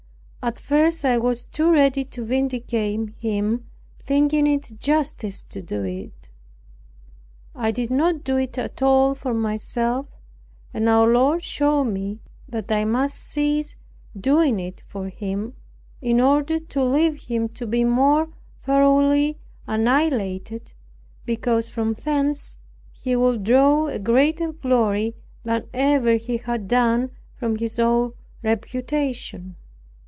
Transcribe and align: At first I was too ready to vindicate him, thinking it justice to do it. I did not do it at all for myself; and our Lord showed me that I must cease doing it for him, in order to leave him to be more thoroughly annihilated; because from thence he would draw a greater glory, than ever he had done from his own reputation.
At 0.43 0.59
first 0.59 1.05
I 1.05 1.19
was 1.19 1.45
too 1.45 1.71
ready 1.71 2.03
to 2.05 2.25
vindicate 2.25 3.09
him, 3.19 3.69
thinking 3.99 4.47
it 4.47 4.71
justice 4.79 5.43
to 5.43 5.61
do 5.61 5.83
it. 5.83 6.29
I 7.53 7.69
did 7.69 7.91
not 7.91 8.23
do 8.23 8.37
it 8.37 8.57
at 8.57 8.81
all 8.81 9.13
for 9.13 9.35
myself; 9.35 10.07
and 10.73 10.89
our 10.89 11.05
Lord 11.07 11.43
showed 11.43 11.83
me 11.83 12.21
that 12.49 12.71
I 12.71 12.85
must 12.85 13.19
cease 13.19 13.75
doing 14.19 14.59
it 14.59 14.81
for 14.87 15.09
him, 15.09 15.53
in 16.01 16.19
order 16.19 16.57
to 16.57 16.83
leave 16.83 17.25
him 17.27 17.47
to 17.49 17.67
be 17.67 17.83
more 17.83 18.27
thoroughly 18.61 19.37
annihilated; 19.67 20.73
because 21.23 21.69
from 21.69 21.93
thence 21.93 22.57
he 22.91 23.15
would 23.15 23.43
draw 23.43 23.85
a 23.89 23.99
greater 23.99 24.51
glory, 24.51 25.13
than 25.43 25.67
ever 25.71 26.15
he 26.15 26.37
had 26.37 26.67
done 26.67 27.11
from 27.35 27.57
his 27.57 27.77
own 27.77 28.13
reputation. 28.41 29.55